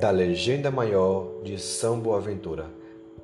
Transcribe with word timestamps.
da 0.00 0.10
Legenda 0.10 0.70
Maior 0.70 1.42
de 1.44 1.58
São 1.58 2.00
Boaventura, 2.00 2.64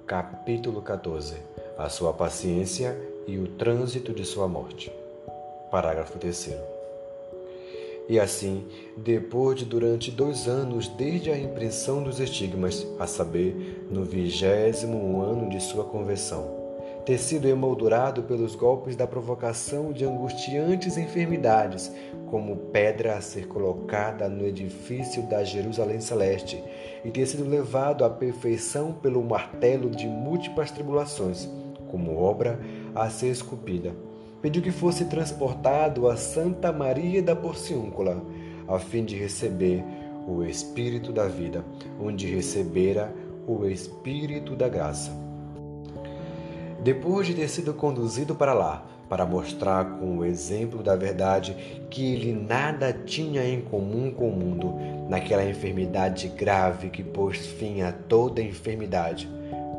capítulo 0.07 0.83
14 0.83 1.37
A 1.79 1.89
sua 1.89 2.13
paciência 2.13 2.95
e 3.27 3.39
o 3.39 3.47
trânsito 3.47 4.13
de 4.13 4.27
sua 4.27 4.47
morte. 4.47 4.93
Parágrafo 5.71 6.19
3. 6.19 6.55
E 8.11 8.21
assim, 8.21 8.67
depois 8.95 9.59
de 9.59 9.65
durante 9.65 10.11
dois 10.11 10.47
anos 10.47 10.87
desde 10.87 11.31
a 11.31 11.39
impressão 11.39 12.03
dos 12.03 12.21
estigmas, 12.21 12.87
a 13.01 13.07
saber, 13.07 13.87
no 13.91 14.05
vigésimo 14.05 15.23
ano 15.23 15.49
de 15.49 15.59
sua 15.63 15.83
conversão, 15.83 16.66
ter 17.07 17.19
sido 17.19 17.47
emoldurado 17.47 18.25
pelos 18.25 18.57
golpes 18.57 18.97
da 18.97 19.07
provocação 19.07 19.93
de 19.93 20.05
angustiantes 20.05 20.99
enfermidades, 20.99 21.93
como 22.29 22.57
pedra 22.57 23.15
a 23.15 23.21
ser 23.21 23.47
colocada 23.47 24.29
no 24.29 24.45
edifício 24.45 25.23
da 25.23 25.45
Jerusalém 25.45 26.01
Celeste, 26.01 26.61
e 27.05 27.11
ter 27.13 27.25
sido 27.27 27.49
levado 27.49 28.05
à 28.05 28.11
perfeição 28.11 28.93
pelo 28.93 29.23
martelo 29.23 29.89
de 29.89 30.09
múltiplas 30.09 30.73
tribulações, 30.73 31.49
como 31.87 32.19
obra 32.19 32.59
a 32.93 33.09
ser 33.09 33.29
esculpida. 33.29 33.95
Pediu 34.43 34.61
que 34.61 34.73
fosse 34.73 35.05
transportado 35.05 36.09
a 36.09 36.17
Santa 36.17 36.73
Maria 36.73 37.23
da 37.23 37.37
Porciúncula, 37.37 38.21
a 38.67 38.81
fim 38.81 39.05
de 39.05 39.15
receber 39.15 39.85
o 40.27 40.43
Espírito 40.43 41.13
da 41.13 41.29
vida, 41.29 41.65
onde 42.01 42.27
recebera 42.27 43.15
o 43.47 43.65
Espírito 43.65 44.57
da 44.57 44.69
graça. 44.69 45.26
Depois 46.87 47.27
de 47.27 47.35
ter 47.35 47.49
sido 47.49 47.75
conduzido 47.75 48.33
para 48.33 48.55
lá, 48.55 48.87
para 49.09 49.27
mostrar 49.27 49.99
com 49.99 50.19
o 50.19 50.25
exemplo 50.25 50.85
da 50.85 50.95
verdade 50.95 51.83
que 51.91 52.15
ele 52.15 52.33
nada 52.33 52.93
tinha 52.93 53.45
em 53.45 53.61
comum 53.61 54.09
com 54.09 54.29
o 54.29 54.33
mundo, 54.33 54.73
naquela 55.09 55.45
enfermidade 55.45 56.29
grave 56.29 56.89
que 56.89 57.03
pôs 57.03 57.45
fim 57.45 57.83
a 57.83 57.91
toda 57.91 58.41
enfermidade, 58.41 59.29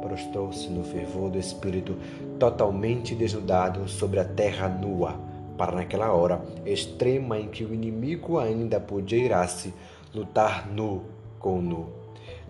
prostrou-se 0.01 0.67
no 0.67 0.83
fervor 0.83 1.29
do 1.29 1.39
espírito, 1.39 1.95
totalmente 2.37 3.15
desnudado 3.15 3.87
sobre 3.87 4.19
a 4.19 4.25
terra 4.25 4.67
nua, 4.67 5.15
para 5.57 5.71
naquela 5.71 6.11
hora 6.11 6.41
extrema 6.65 7.39
em 7.39 7.47
que 7.47 7.63
o 7.63 7.73
inimigo 7.73 8.37
ainda 8.37 8.81
podia 8.81 9.23
irar-se, 9.23 9.73
lutar 10.13 10.67
nu 10.67 11.03
com 11.39 11.61
nu. 11.61 11.87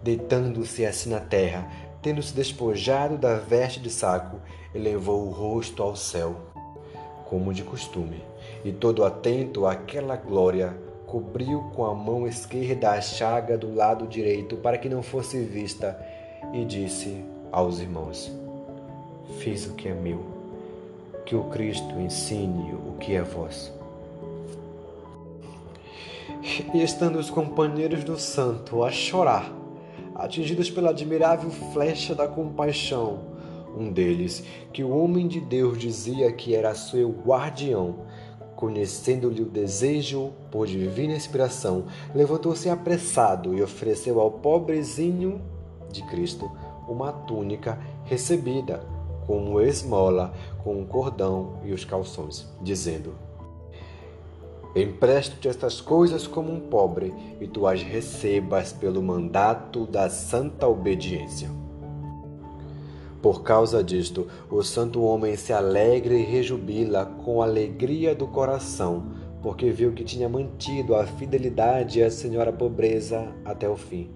Deitando-se 0.02 0.84
assim 0.84 1.12
na 1.12 1.20
terra, 1.20 1.87
tendo 2.08 2.24
se 2.24 2.34
despojado 2.34 3.18
da 3.18 3.34
veste 3.34 3.82
de 3.82 3.90
saco, 3.90 4.38
elevou 4.74 5.28
o 5.28 5.30
rosto 5.30 5.84
ao 5.84 5.94
céu, 5.94 6.38
como 7.26 7.54
de 7.54 7.64
costume, 7.64 8.24
e 8.64 8.72
todo 8.72 9.04
atento 9.04 9.66
àquela 9.66 10.16
glória, 10.16 10.74
cobriu 11.06 11.64
com 11.76 11.84
a 11.84 11.94
mão 11.94 12.26
esquerda 12.26 12.92
a 12.92 13.02
chaga 13.02 13.58
do 13.58 13.76
lado 13.76 14.08
direito 14.08 14.56
para 14.56 14.78
que 14.78 14.88
não 14.88 15.04
fosse 15.04 15.42
vista, 15.42 16.00
e 16.54 16.64
disse 16.64 17.26
aos 17.52 17.82
irmãos: 17.82 18.32
Fiz 19.40 19.66
o 19.66 19.74
que 19.74 19.90
é 19.90 19.94
meu, 19.94 20.24
que 21.26 21.36
o 21.36 21.44
Cristo 21.50 22.00
ensine 22.00 22.74
o 22.74 22.94
que 22.98 23.16
é 23.16 23.22
vosso. 23.22 23.76
E 26.74 26.82
estando 26.82 27.20
os 27.20 27.30
companheiros 27.30 28.06
do 28.06 28.18
santo 28.18 28.82
a 28.82 28.92
chorar, 28.92 29.57
atingidos 30.18 30.70
pela 30.70 30.90
admirável 30.90 31.52
flecha 31.72 32.16
da 32.16 32.28
compaixão. 32.28 33.20
Um 33.78 33.92
deles, 33.92 34.44
que 34.74 34.84
o 34.84 34.90
homem 34.90 35.28
de 35.28 35.40
Deus 35.40 35.78
dizia 35.78 36.32
que 36.32 36.56
era 36.56 36.74
seu 36.74 37.12
guardião, 37.12 38.08
conhecendo-lhe 38.56 39.44
o 39.44 39.50
desejo 39.50 40.32
por 40.52 40.66
divina 40.66 41.14
inspiração, 41.14 41.86
levantou-se 42.16 42.68
apressado 42.68 43.54
e 43.54 43.62
ofereceu 43.62 44.20
ao 44.20 44.32
pobrezinho 44.32 45.40
de 45.92 46.02
Cristo 46.08 46.52
uma 46.88 47.12
túnica 47.12 47.80
recebida 48.04 48.84
como 49.28 49.62
esmola 49.62 50.34
com 50.64 50.82
o 50.82 50.86
cordão 50.86 51.60
e 51.64 51.72
os 51.72 51.86
calções, 51.86 52.48
dizendo: 52.62 53.27
Empresto-te 54.78 55.48
estas 55.48 55.82
coisas 55.82 56.28
como 56.28 56.54
um 56.54 56.60
pobre, 56.60 57.12
e 57.42 57.48
tu 57.48 57.66
as 57.66 57.82
recebas 57.82 58.72
pelo 58.72 59.02
mandato 59.02 59.88
da 59.88 60.08
santa 60.08 60.68
obediência. 60.68 61.50
Por 63.20 63.42
causa 63.42 63.84
disto, 63.84 64.28
o 64.52 64.62
santo 64.62 65.02
homem 65.02 65.36
se 65.36 65.52
alegra 65.52 66.14
e 66.14 66.22
rejubila 66.22 67.08
com 67.26 67.42
alegria 67.42 68.14
do 68.14 68.28
coração, 68.28 69.14
porque 69.42 69.72
viu 69.72 69.94
que 69.94 70.04
tinha 70.04 70.30
mantido 70.30 70.94
a 70.94 71.08
fidelidade 71.08 72.04
à 72.04 72.12
senhora 72.12 72.54
pobreza 72.54 73.34
até 73.44 73.68
o 73.68 73.76
fim. 73.76 74.12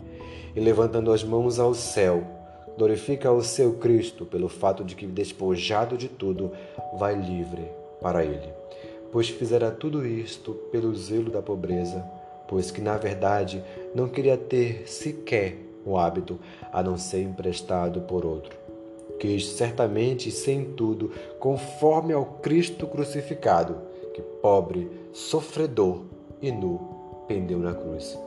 E 0.55 0.59
levantando 0.59 1.11
as 1.11 1.23
mãos 1.23 1.57
ao 1.57 1.73
céu, 1.73 2.23
glorifica 2.77 3.31
o 3.31 3.41
seu 3.41 3.73
Cristo 3.77 4.27
pelo 4.27 4.47
fato 4.47 4.83
de 4.83 4.94
que, 4.95 5.07
despojado 5.07 5.97
de 5.97 6.07
tudo, 6.07 6.51
vai 7.00 7.16
livre 7.16 7.67
para 8.00 8.23
ele 8.23 8.61
pois 9.11 9.29
fizera 9.29 9.72
tudo 9.72 10.05
isto 10.05 10.53
pelo 10.72 10.95
zelo 10.95 11.29
da 11.29 11.41
pobreza, 11.41 12.03
pois 12.47 12.72
que 12.72 12.81
na 12.81 12.97
verdade 12.97 13.63
não 13.94 14.07
queria 14.07 14.38
ter 14.38 14.89
sequer 14.89 15.57
o 15.85 15.97
hábito, 15.97 16.39
a 16.72 16.81
não 16.83 16.97
ser 16.97 17.21
emprestado 17.21 18.01
por 18.01 18.25
outro. 18.25 18.55
Quis 19.19 19.47
certamente 19.47 20.31
sem 20.31 20.63
tudo, 20.63 21.11
conforme 21.39 22.13
ao 22.13 22.25
Cristo 22.25 22.88
crucificado, 22.88 23.77
que 24.13 24.21
pobre, 24.21 24.89
sofredor 25.13 26.01
e 26.41 26.51
nu 26.51 26.79
pendeu 27.27 27.59
na 27.59 27.73
cruz. 27.73 28.17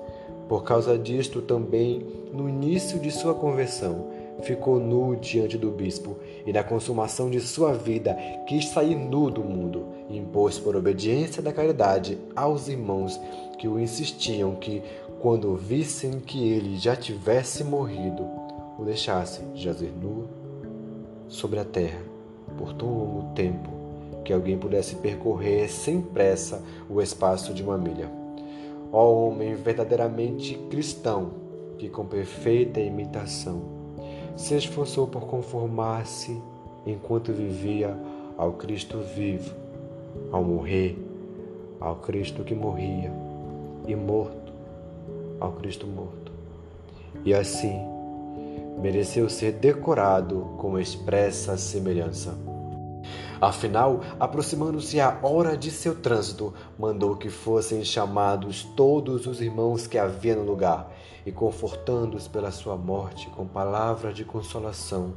Por 0.48 0.62
causa 0.62 0.98
disto 0.98 1.42
também, 1.42 2.06
no 2.32 2.48
início 2.48 2.98
de 2.98 3.10
sua 3.10 3.34
conversão, 3.34 4.10
ficou 4.42 4.78
nu 4.78 5.16
diante 5.16 5.56
do 5.56 5.70
bispo 5.70 6.16
e 6.46 6.52
na 6.52 6.62
consumação 6.62 7.30
de 7.30 7.40
sua 7.40 7.72
vida 7.72 8.16
quis 8.46 8.68
sair 8.68 8.94
nu 8.94 9.30
do 9.30 9.42
mundo 9.42 9.86
e 10.08 10.18
impôs 10.18 10.58
por 10.58 10.76
obediência 10.76 11.42
da 11.42 11.52
caridade 11.52 12.18
aos 12.36 12.68
irmãos 12.68 13.20
que 13.58 13.66
o 13.66 13.78
insistiam 13.78 14.54
que, 14.56 14.82
quando 15.20 15.56
vissem 15.56 16.20
que 16.20 16.48
ele 16.48 16.76
já 16.76 16.94
tivesse 16.94 17.64
morrido, 17.64 18.28
o 18.78 18.84
deixassem 18.84 19.44
jazer 19.54 19.92
nu 19.92 20.28
sobre 21.28 21.58
a 21.58 21.64
terra 21.64 22.00
por 22.58 22.72
tão 22.74 22.88
longo 22.88 23.34
tempo 23.34 23.70
que 24.24 24.32
alguém 24.32 24.58
pudesse 24.58 24.96
percorrer 24.96 25.68
sem 25.68 26.00
pressa 26.00 26.62
o 26.88 27.00
espaço 27.00 27.52
de 27.52 27.62
uma 27.62 27.76
milha. 27.76 28.10
Ó 28.92 29.12
homem 29.12 29.54
verdadeiramente 29.54 30.54
cristão, 30.70 31.32
que 31.78 31.88
com 31.88 32.06
perfeita 32.06 32.80
imitação 32.80 33.83
se 34.36 34.54
esforçou 34.56 35.06
por 35.06 35.26
conformar-se 35.26 36.40
enquanto 36.86 37.32
vivia 37.32 37.96
ao 38.36 38.52
Cristo 38.52 38.98
vivo, 38.98 39.54
ao 40.30 40.42
morrer, 40.42 40.98
ao 41.80 41.96
Cristo 41.96 42.42
que 42.42 42.54
morria, 42.54 43.12
e 43.86 43.94
morto, 43.94 44.52
ao 45.38 45.52
Cristo 45.52 45.86
morto. 45.86 46.32
E 47.24 47.32
assim, 47.32 47.80
mereceu 48.80 49.28
ser 49.28 49.52
decorado 49.52 50.54
com 50.58 50.78
expressa 50.78 51.56
semelhança. 51.56 52.53
Afinal, 53.40 54.00
aproximando-se 54.18 55.00
a 55.00 55.18
hora 55.22 55.56
de 55.56 55.70
seu 55.70 55.94
trânsito, 55.94 56.54
mandou 56.78 57.16
que 57.16 57.28
fossem 57.28 57.84
chamados 57.84 58.64
todos 58.76 59.26
os 59.26 59.40
irmãos 59.40 59.86
que 59.86 59.98
havia 59.98 60.36
no 60.36 60.44
lugar, 60.44 60.90
e 61.26 61.32
confortando-os 61.32 62.28
pela 62.28 62.50
sua 62.50 62.76
morte 62.76 63.28
com 63.30 63.46
palavras 63.46 64.14
de 64.14 64.24
consolação, 64.24 65.14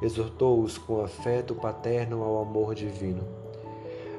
exortou-os 0.00 0.78
com 0.78 1.02
afeto 1.02 1.54
paterno 1.54 2.22
ao 2.22 2.42
amor 2.42 2.74
divino. 2.74 3.24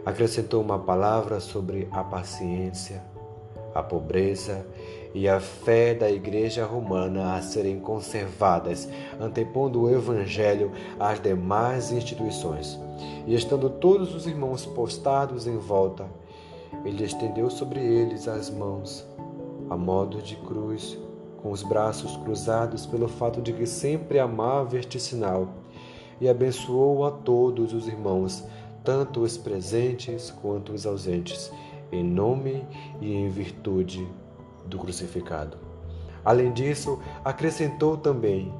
Acrescentou 0.05 0.61
uma 0.61 0.79
palavra 0.79 1.39
sobre 1.39 1.87
a 1.91 2.03
paciência, 2.03 3.03
a 3.77 3.83
pobreza 3.83 4.65
e 5.13 5.29
a 5.29 5.39
fé 5.39 5.93
da 5.93 6.09
Igreja 6.09 6.65
Romana 6.65 7.35
a 7.35 7.41
serem 7.41 7.79
conservadas, 7.79 8.89
antepondo 9.19 9.83
o 9.83 9.89
Evangelho 9.89 10.71
às 10.99 11.21
demais 11.21 11.91
instituições. 11.91 12.79
E 13.27 13.35
estando 13.35 13.69
todos 13.69 14.15
os 14.15 14.25
irmãos 14.25 14.65
postados 14.65 15.45
em 15.45 15.57
volta, 15.57 16.07
ele 16.83 17.03
estendeu 17.03 17.51
sobre 17.51 17.79
eles 17.79 18.27
as 18.27 18.49
mãos, 18.49 19.05
a 19.69 19.77
modo 19.77 20.21
de 20.23 20.35
cruz, 20.37 20.97
com 21.43 21.51
os 21.51 21.61
braços 21.61 22.17
cruzados 22.17 22.87
pelo 22.87 23.07
fato 23.07 23.41
de 23.41 23.53
que 23.53 23.67
sempre 23.67 24.17
amava 24.17 24.77
este 24.77 24.99
sinal, 24.99 25.49
e 26.19 26.27
abençoou 26.27 27.05
a 27.05 27.11
todos 27.11 27.73
os 27.73 27.87
irmãos, 27.87 28.43
tanto 28.83 29.21
os 29.21 29.37
presentes 29.37 30.31
quanto 30.31 30.73
os 30.73 30.87
ausentes 30.87 31.51
em 31.91 32.03
nome 32.03 32.65
e 33.01 33.13
em 33.13 33.29
virtude 33.29 34.07
do 34.65 34.77
crucificado. 34.77 35.57
Além 36.23 36.51
disso, 36.51 36.99
acrescentou 37.23 37.97
também: 37.97 38.53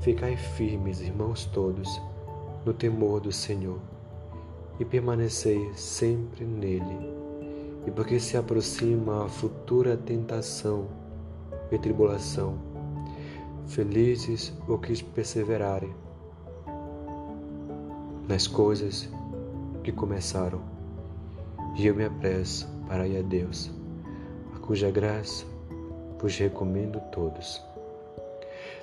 Ficai 0.00 0.36
firmes, 0.36 1.00
irmãos 1.00 1.44
todos, 1.46 2.00
no 2.64 2.72
temor 2.72 3.20
do 3.20 3.32
Senhor, 3.32 3.80
e 4.78 4.84
permanecei 4.84 5.72
sempre 5.74 6.44
nele. 6.44 7.14
E 7.86 7.90
porque 7.90 8.18
se 8.18 8.36
aproxima 8.36 9.24
a 9.24 9.28
futura 9.28 9.96
tentação, 9.96 10.88
e 11.70 11.78
tribulação. 11.78 12.58
Felizes 13.66 14.52
os 14.68 14.80
que 14.80 15.02
perseverarem 15.02 15.94
nas 18.28 18.46
coisas 18.46 19.08
que 19.82 19.92
começaram. 19.92 20.75
E 21.78 21.86
eu 21.86 21.94
me 21.94 22.04
apresso 22.04 22.66
para 22.88 23.06
ir 23.06 23.18
a 23.18 23.22
Deus, 23.22 23.70
a 24.54 24.58
cuja 24.60 24.90
graça 24.90 25.44
vos 26.18 26.36
recomendo 26.38 27.00
todos. 27.12 27.62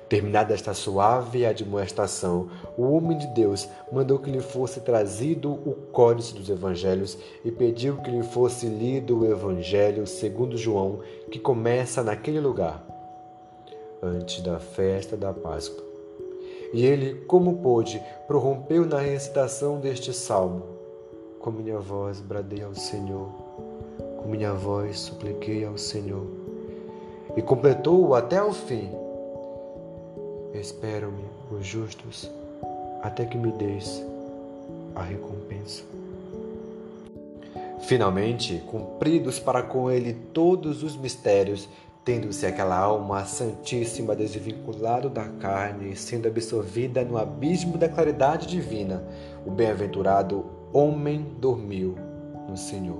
Terminada 0.08 0.54
esta 0.54 0.72
suave 0.74 1.44
admoestação, 1.44 2.48
o 2.76 2.92
homem 2.92 3.18
de 3.18 3.26
Deus 3.28 3.68
mandou 3.90 4.20
que 4.20 4.30
lhe 4.30 4.40
fosse 4.40 4.80
trazido 4.80 5.50
o 5.50 5.74
códice 5.90 6.34
dos 6.34 6.48
evangelhos 6.48 7.18
e 7.44 7.50
pediu 7.50 7.96
que 7.96 8.10
lhe 8.10 8.22
fosse 8.22 8.66
lido 8.66 9.20
o 9.20 9.26
evangelho 9.26 10.06
segundo 10.06 10.56
João, 10.56 11.00
que 11.32 11.38
começa 11.40 12.00
naquele 12.00 12.38
lugar, 12.38 12.86
antes 14.00 14.40
da 14.40 14.60
festa 14.60 15.16
da 15.16 15.32
Páscoa. 15.32 15.82
E 16.72 16.84
ele, 16.84 17.24
como 17.26 17.58
pôde, 17.58 18.00
prorrompeu 18.28 18.84
na 18.84 18.98
recitação 18.98 19.80
deste 19.80 20.12
salmo. 20.12 20.73
Com 21.44 21.50
minha 21.50 21.78
voz 21.78 22.20
bradei 22.20 22.62
ao 22.62 22.74
Senhor, 22.74 23.28
com 24.16 24.30
minha 24.30 24.54
voz 24.54 24.98
supliquei 24.98 25.62
ao 25.62 25.76
Senhor. 25.76 26.26
E 27.36 27.42
completou-o 27.42 28.14
até 28.14 28.42
o 28.42 28.50
fim 28.50 28.90
Espero-me, 30.54 31.22
os 31.50 31.66
justos, 31.66 32.30
até 33.02 33.26
que 33.26 33.36
me 33.36 33.52
deis 33.52 34.02
a 34.94 35.02
recompensa. 35.02 35.82
Finalmente, 37.80 38.62
cumpridos 38.66 39.38
para 39.38 39.62
com 39.62 39.90
ele 39.90 40.14
todos 40.32 40.82
os 40.82 40.96
mistérios, 40.96 41.68
tendo-se 42.06 42.46
aquela 42.46 42.78
alma 42.78 43.26
santíssima 43.26 44.16
desvinculado 44.16 45.10
da 45.10 45.28
carne 45.28 45.94
sendo 45.94 46.26
absorvida 46.26 47.04
no 47.04 47.18
abismo 47.18 47.76
da 47.76 47.86
claridade 47.86 48.46
divina, 48.46 49.04
o 49.44 49.50
bem-aventurado 49.50 50.63
homem 50.74 51.24
dormiu 51.38 51.94
no 52.48 52.56
Senhor. 52.56 52.98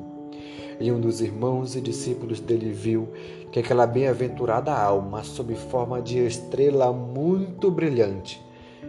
E 0.81 0.91
um 0.91 1.01
dos 1.01 1.21
irmãos 1.21 1.77
e 1.77 1.81
discípulos 1.81 2.41
dele 2.41 2.71
viu 2.71 3.09
que 3.51 3.59
aquela 3.59 3.87
bem-aventurada 3.87 4.73
alma, 4.73 5.23
sob 5.23 5.55
forma 5.55 6.01
de 6.01 6.19
estrela 6.19 6.93
muito 6.93 7.71
brilhante, 7.71 8.41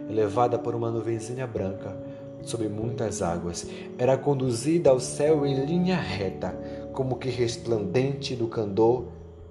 elevada 0.08 0.58
por 0.58 0.74
uma 0.74 0.90
nuvenzinha 0.90 1.46
branca, 1.46 1.96
sobre 2.42 2.68
muitas 2.68 3.22
águas, 3.22 3.66
era 3.98 4.16
conduzida 4.16 4.90
ao 4.90 5.00
céu 5.00 5.44
em 5.44 5.64
linha 5.64 5.96
reta, 5.96 6.56
como 6.92 7.16
que 7.16 7.28
resplandente 7.28 8.36
do 8.36 8.46
candor 8.46 9.06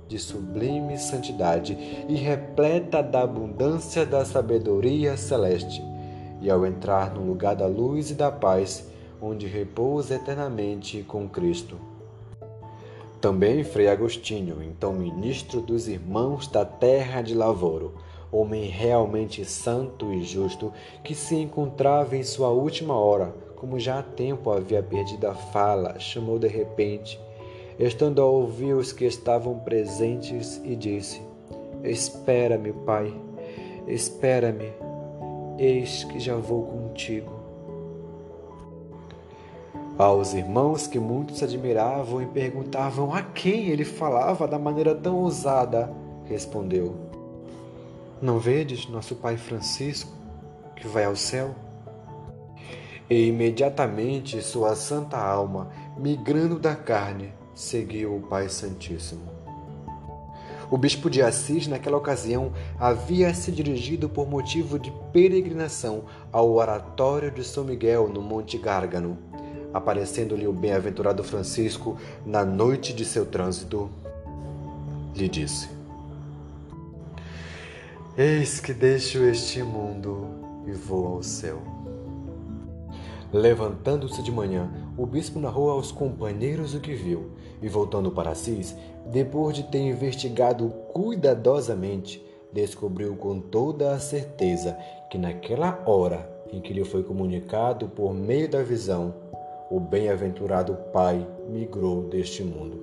de 0.08 0.20
sublime 0.20 0.98
santidade 0.98 1.78
e 2.08 2.16
repleta 2.16 3.02
da 3.02 3.24
abundância 3.24 4.06
da 4.06 4.24
sabedoria 4.24 5.18
celeste. 5.18 5.84
E 6.42 6.50
ao 6.50 6.66
entrar 6.66 7.14
no 7.14 7.26
lugar 7.26 7.56
da 7.56 7.66
luz 7.66 8.12
e 8.12 8.14
da 8.14 8.32
paz, 8.32 8.86
onde 9.26 9.48
repousa 9.48 10.16
eternamente 10.16 11.02
com 11.04 11.28
Cristo. 11.28 11.78
Também 13.20 13.64
Frei 13.64 13.88
Agostinho, 13.88 14.62
então 14.62 14.94
ministro 14.94 15.62
dos 15.62 15.88
irmãos 15.88 16.48
da 16.48 16.64
terra 16.64 17.24
de 17.24 17.34
Lavoro, 17.34 17.96
homem 18.32 18.66
realmente 18.66 19.44
santo 19.44 20.14
e 20.14 20.24
justo, 20.24 20.72
que 21.04 21.16
se 21.16 21.36
encontrava 21.36 22.16
em 22.16 22.22
sua 22.24 22.50
última 22.50 22.94
hora, 22.94 23.34
como 23.56 23.80
já 23.80 23.98
há 23.98 24.04
tempo 24.04 24.52
havia 24.52 24.84
perdido 24.84 25.26
a 25.26 25.34
fala, 25.34 25.98
chamou 25.98 26.38
de 26.38 26.48
repente, 26.48 27.20
estando 27.80 28.22
a 28.22 28.26
ouvir 28.26 28.74
os 28.74 28.94
que 28.94 29.06
estavam 29.06 29.58
presentes, 29.58 30.62
e 30.64 30.76
disse: 30.76 31.20
Espera-me, 31.84 32.74
Pai, 32.74 33.12
espera-me, 33.88 34.72
eis 35.58 36.04
que 36.04 36.20
já 36.20 36.36
vou 36.36 36.64
contigo. 36.64 37.35
Aos 39.98 40.34
irmãos 40.34 40.88
que 40.88 41.00
muitos 41.00 41.42
admiravam 41.42 42.22
e 42.22 42.26
perguntavam 42.26 43.14
a 43.14 43.22
quem 43.22 43.70
ele 43.70 43.86
falava 43.86 44.46
da 44.46 44.60
maneira 44.60 44.94
tão 44.94 45.16
ousada, 45.16 45.90
respondeu: 46.26 46.98
Não 48.22 48.38
vedes 48.38 48.90
nosso 48.90 49.16
Pai 49.16 49.38
Francisco, 49.38 50.12
que 50.76 50.86
vai 50.86 51.06
ao 51.06 51.16
céu? 51.16 51.56
E 53.10 53.28
imediatamente 53.28 54.42
sua 54.42 54.76
santa 54.76 55.18
alma, 55.18 55.70
migrando 55.98 56.60
da 56.60 56.76
carne, 56.76 57.34
seguiu 57.54 58.18
o 58.18 58.22
Pai 58.22 58.50
Santíssimo. 58.50 59.34
O 60.70 60.78
bispo 60.78 61.10
de 61.10 61.22
Assis, 61.22 61.68
naquela 61.68 61.96
ocasião, 61.96 62.52
havia 62.78 63.34
se 63.34 63.50
dirigido 63.50 64.10
por 64.10 64.28
motivo 64.28 64.78
de 64.78 64.92
peregrinação 65.14 66.04
ao 66.34 66.52
oratório 66.52 67.32
de 67.32 67.46
São 67.46 67.64
Miguel 67.64 68.10
no 68.10 68.22
Monte 68.22 68.58
Gárgano 68.58 69.35
aparecendo-lhe 69.76 70.48
o 70.48 70.54
bem-aventurado 70.54 71.22
Francisco 71.22 71.98
na 72.26 72.46
noite 72.46 72.94
de 72.94 73.04
seu 73.04 73.26
trânsito, 73.26 73.90
lhe 75.14 75.28
disse: 75.28 75.68
Eis 78.18 78.62
que 78.62 78.74
deixo 78.74 79.18
este 79.26 79.62
mundo 79.62 80.30
e 80.66 80.72
vou 80.72 81.08
ao 81.08 81.22
céu. 81.22 81.62
Levantando-se 83.34 84.24
de 84.24 84.32
manhã, 84.32 84.72
o 84.98 85.06
bispo 85.06 85.42
narrou 85.42 85.70
aos 85.70 85.92
companheiros 85.92 86.74
o 86.74 86.80
que 86.80 86.94
viu, 86.94 87.32
e 87.62 87.68
voltando 87.68 88.10
para 88.10 88.32
Assis, 88.32 88.74
depois 89.12 89.58
de 89.58 89.64
ter 89.64 89.80
investigado 89.80 90.70
cuidadosamente, 90.94 92.26
descobriu 92.54 93.14
com 93.18 93.42
toda 93.42 93.92
a 93.92 94.00
certeza 94.00 94.78
que 95.12 95.18
naquela 95.18 95.84
hora 95.86 96.34
em 96.54 96.62
que 96.62 96.72
lhe 96.72 96.86
foi 96.86 97.04
comunicado 97.04 97.90
por 97.90 98.14
meio 98.14 98.50
da 98.50 98.64
visão 98.64 99.25
o 99.76 99.80
bem-aventurado 99.82 100.74
Pai 100.94 101.28
migrou 101.50 102.04
deste 102.04 102.42
mundo. 102.42 102.82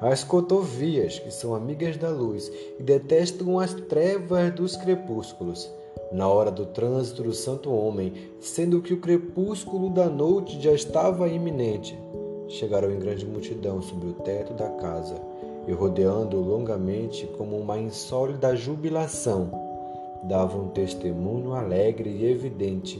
As 0.00 0.24
cotovias, 0.24 1.20
que 1.20 1.30
são 1.30 1.54
amigas 1.54 1.96
da 1.96 2.08
luz 2.08 2.50
e 2.80 2.82
detestam 2.82 3.60
as 3.60 3.72
trevas 3.72 4.52
dos 4.52 4.74
crepúsculos, 4.74 5.70
na 6.10 6.26
hora 6.26 6.50
do 6.50 6.66
trânsito 6.66 7.22
do 7.22 7.32
Santo 7.32 7.72
Homem, 7.72 8.12
sendo 8.40 8.82
que 8.82 8.92
o 8.92 9.00
crepúsculo 9.00 9.88
da 9.90 10.08
noite 10.08 10.60
já 10.60 10.72
estava 10.72 11.28
iminente, 11.28 11.96
chegaram 12.48 12.90
em 12.90 12.98
grande 12.98 13.24
multidão 13.24 13.80
sobre 13.80 14.08
o 14.08 14.14
teto 14.14 14.52
da 14.54 14.68
casa 14.68 15.14
e, 15.68 15.72
rodeando 15.72 16.40
longamente 16.40 17.24
como 17.38 17.56
uma 17.56 17.78
insólita 17.78 18.56
jubilação, 18.56 19.48
davam 20.24 20.70
testemunho 20.70 21.52
alegre 21.52 22.10
e 22.10 22.26
evidente 22.26 22.98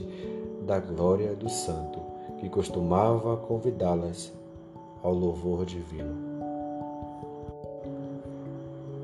da 0.65 0.79
glória 0.79 1.35
do 1.35 1.49
Santo 1.49 2.00
que 2.41 2.49
costumava 2.49 3.37
convidá-las 3.37 4.33
ao 5.03 5.13
louvor 5.13 5.67
divino. 5.67 6.31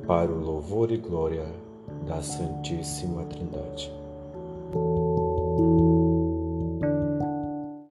Para 0.07 0.33
o 0.33 0.41
louvor 0.41 0.91
e 0.91 0.97
glória 0.97 1.47
da 2.07 2.23
Santíssima 2.23 3.25
Trindade. 3.25 3.93